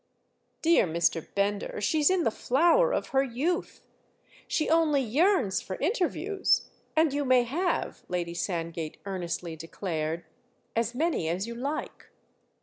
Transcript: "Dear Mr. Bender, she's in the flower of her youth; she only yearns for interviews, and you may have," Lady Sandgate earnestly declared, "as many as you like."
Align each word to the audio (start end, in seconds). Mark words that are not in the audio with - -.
"Dear 0.63 0.87
Mr. 0.87 1.27
Bender, 1.35 1.79
she's 1.79 2.09
in 2.09 2.23
the 2.23 2.31
flower 2.31 2.91
of 2.91 3.09
her 3.09 3.21
youth; 3.21 3.83
she 4.47 4.67
only 4.67 5.01
yearns 5.03 5.61
for 5.61 5.75
interviews, 5.75 6.71
and 6.95 7.13
you 7.13 7.23
may 7.23 7.43
have," 7.43 8.01
Lady 8.07 8.33
Sandgate 8.33 8.97
earnestly 9.05 9.55
declared, 9.55 10.25
"as 10.75 10.95
many 10.95 11.29
as 11.29 11.45
you 11.45 11.53
like." 11.53 12.09